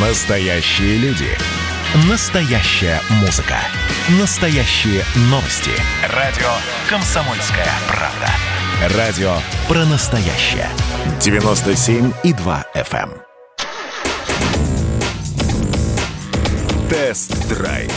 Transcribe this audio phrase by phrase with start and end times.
[0.00, 1.26] Настоящие люди.
[2.08, 3.56] Настоящая музыка.
[4.20, 5.72] Настоящие новости.
[6.14, 6.46] Радио
[6.88, 8.96] «Комсомольская правда».
[8.96, 9.32] Радио
[9.66, 10.68] про настоящее.
[11.18, 13.10] 97,2 FM.
[13.10, 13.12] эм.
[16.88, 17.92] Тест-драйв.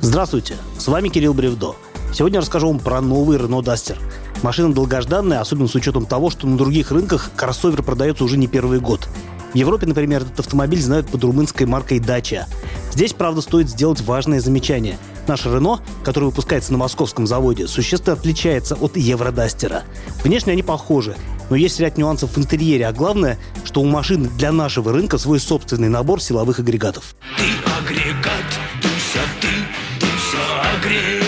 [0.00, 1.74] Здравствуйте, с вами Кирилл Бревдо.
[2.14, 3.98] Сегодня расскажу вам про новый Renault Duster.
[4.42, 8.78] Машина долгожданная, особенно с учетом того, что на других рынках кроссовер продается уже не первый
[8.78, 9.08] год.
[9.52, 12.44] В Европе, например, этот автомобиль знают под румынской маркой Dacia.
[12.92, 14.96] Здесь, правда, стоит сделать важное замечание.
[15.26, 19.82] Наш Renault, который выпускается на московском заводе, существенно отличается от Евродастера.
[20.22, 21.16] Внешне они похожи,
[21.50, 25.40] но есть ряд нюансов в интерьере, а главное, что у машины для нашего рынка свой
[25.40, 27.16] собственный набор силовых агрегатов.
[27.36, 27.44] Ты
[27.84, 28.44] агрегат,
[28.80, 29.48] Дуся, ты,
[29.98, 31.19] Дуся, агрегат,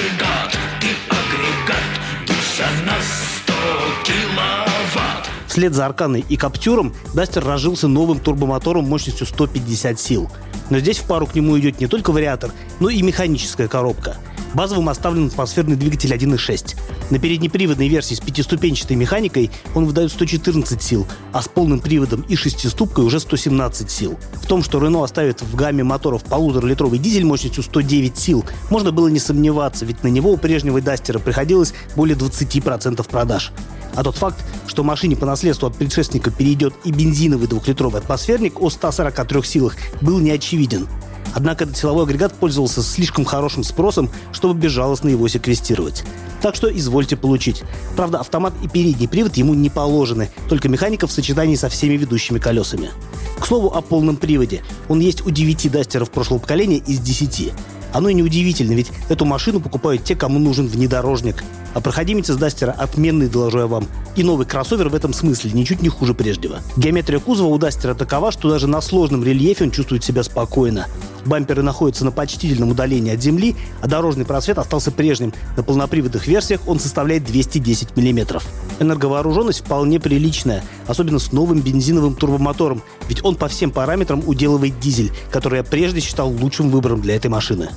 [5.53, 10.31] Вслед за Арканой и Каптюром Дастер разжился новым турбомотором мощностью 150 сил.
[10.71, 14.17] Но здесь в пару к нему идет не только вариатор, но и механическая коробка.
[14.55, 16.77] Базовым оставлен атмосферный двигатель 1.6.
[17.11, 22.37] На переднеприводной версии с пятиступенчатой механикой он выдает 114 сил, а с полным приводом и
[22.37, 24.19] шестиступкой уже 117 сил.
[24.35, 29.09] В том, что Renault оставит в гамме моторов полуторалитровый дизель мощностью 109 сил, можно было
[29.09, 33.53] не сомневаться, ведь на него у прежнего Дастера приходилось более 20% продаж.
[33.95, 38.71] А тот факт, что машине по наследству от предшественника перейдет и бензиновый двухлитровый атмосферник о
[38.71, 40.89] 143 силах, был неочевиден.
[41.35, 46.05] Однако этот силовой агрегат пользовался слишком хорошим спросом, чтобы безжалостно его секвестировать.
[46.41, 47.63] Так что извольте получить.
[47.97, 52.39] Правда, автомат и передний привод ему не положены, только механика в сочетании со всеми ведущими
[52.39, 52.91] колесами.
[53.39, 54.63] К слову о полном приводе.
[54.89, 57.53] Он есть у 9 дастеров прошлого поколения из 10.
[57.93, 61.45] Оно и неудивительно, ведь эту машину покупают те, кому нужен внедорожник.
[61.75, 63.87] А проходимец из Дастера отменный, доложу я вам.
[64.15, 66.61] И новый кроссовер в этом смысле ничуть не хуже прежнего.
[66.77, 70.87] Геометрия кузова у Дастера такова, что даже на сложном рельефе он чувствует себя спокойно.
[71.25, 75.33] Бамперы находятся на почтительном удалении от земли, а дорожный просвет остался прежним.
[75.57, 78.43] На полноприводных версиях он составляет 210 мм.
[78.81, 85.13] Энерговооруженность вполне приличная, особенно с новым бензиновым турбомотором, ведь он по всем параметрам уделывает дизель,
[85.31, 87.71] который я прежде считал лучшим выбором для этой машины.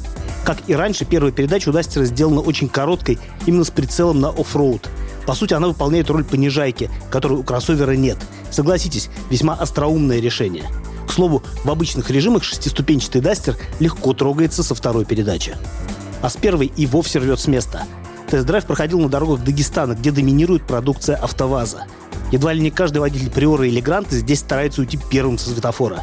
[0.44, 4.90] Как и раньше, первая передача у Дастера сделана очень короткой, именно с прицелом на оффроуд.
[5.25, 8.18] По сути, она выполняет роль понижайки, которой у кроссовера нет.
[8.52, 10.66] Согласитесь, весьма остроумное решение.
[11.08, 15.56] К слову, в обычных режимах шестиступенчатый Дастер легко трогается со второй передачи.
[16.22, 17.84] А с первой и вовсе рвет с места.
[18.30, 21.86] Тест-драйв проходил на дорогах Дагестана, где доминирует продукция АвтоВАЗа.
[22.31, 26.02] Едва ли не каждый водитель Приоры или Гранты здесь старается уйти первым со светофора.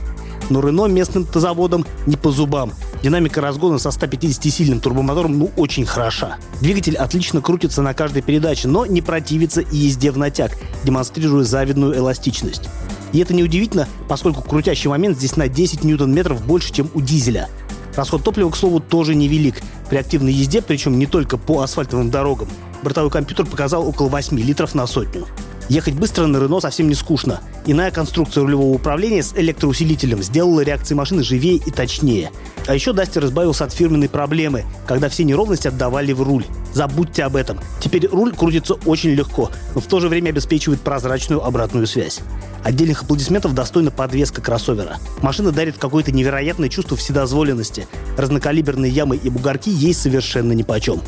[0.51, 2.73] Но Рено местным заводом не по зубам.
[3.03, 6.37] Динамика разгона со 150-сильным турбомотором ну очень хороша.
[6.61, 11.97] Двигатель отлично крутится на каждой передаче, но не противится и езде в натяг, демонстрируя завидную
[11.97, 12.69] эластичность.
[13.13, 17.49] И это неудивительно, поскольку крутящий момент здесь на 10 ньютон-метров больше, чем у дизеля.
[17.97, 19.57] Расход топлива, к слову, тоже невелик.
[19.91, 22.49] При активной езде, причем не только по асфальтовым дорогам,
[22.83, 25.27] бортовой компьютер показал около 8 литров на сотню.
[25.69, 27.41] Ехать быстро на Рено совсем не скучно.
[27.67, 32.31] Иная конструкция рулевого управления с электроусилителем сделала реакции машины живее и точнее.
[32.67, 36.45] А еще Дастер избавился от фирменной проблемы, когда все неровности отдавали в руль.
[36.73, 37.59] Забудьте об этом.
[37.81, 42.21] Теперь руль крутится очень легко, но в то же время обеспечивает прозрачную обратную связь.
[42.65, 44.99] Отдельных аплодисментов достойна подвеска кроссовера.
[45.21, 47.87] Машина дарит какое-то невероятное чувство вседозволенности.
[48.17, 51.01] Разнокалиберные ямы и бугорки ей совершенно нипочем.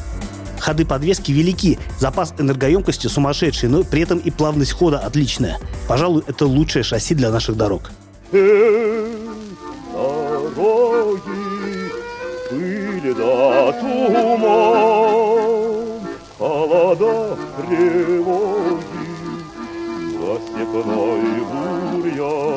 [0.58, 5.58] Ходы подвески велики, запас энергоемкости сумасшедший, но при этом и плавность хода отличная.
[5.88, 7.90] Пожалуй, это лучшее шасси для наших дорог.
[10.56, 11.90] дороги,
[12.50, 14.40] пыль да туман,
[16.38, 19.04] холода, тревоги,
[20.18, 22.53] за степной бурьян.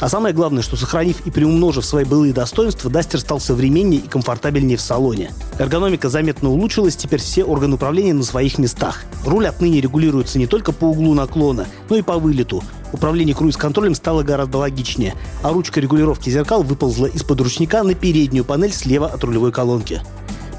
[0.00, 4.76] А самое главное, что сохранив и приумножив свои былые достоинства, Дастер стал современнее и комфортабельнее
[4.76, 5.32] в салоне.
[5.58, 9.02] Эргономика заметно улучшилась, теперь все органы управления на своих местах.
[9.24, 12.62] Руль отныне регулируется не только по углу наклона, но и по вылету.
[12.92, 18.72] Управление круиз-контролем стало гораздо логичнее, а ручка регулировки зеркал выползла из-под ручника на переднюю панель
[18.72, 20.00] слева от рулевой колонки.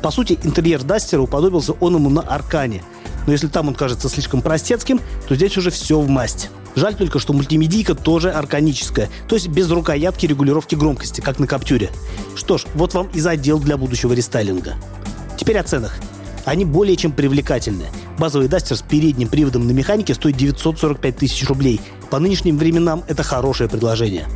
[0.03, 2.83] По сути, интерьер Дастера уподобился оному на Аркане.
[3.25, 6.49] Но если там он кажется слишком простецким, то здесь уже все в масть.
[6.75, 11.89] Жаль только, что мультимедийка тоже арканическая, то есть без рукоятки регулировки громкости, как на Каптюре.
[12.35, 14.75] Что ж, вот вам и задел для будущего рестайлинга.
[15.37, 15.95] Теперь о ценах.
[16.45, 17.85] Они более чем привлекательны.
[18.17, 21.79] Базовый Дастер с передним приводом на механике стоит 945 тысяч рублей.
[22.09, 24.27] По нынешним временам это хорошее предложение.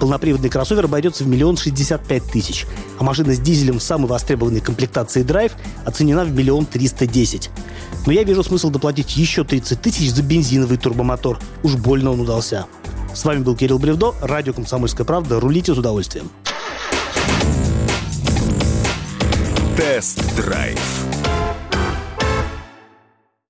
[0.00, 2.66] Полноприводный кроссовер обойдется в миллион шестьдесят пять тысяч,
[2.98, 5.52] а машина с дизелем в самой востребованной комплектации драйв
[5.84, 7.50] оценена в миллион триста десять.
[8.06, 11.38] Но я вижу смысл доплатить еще 30 тысяч за бензиновый турбомотор.
[11.62, 12.66] Уж больно он удался.
[13.14, 15.38] С вами был Кирилл Бревдо, радио «Комсомольская правда».
[15.38, 16.30] Рулите с удовольствием.
[19.76, 20.78] Тест-драйв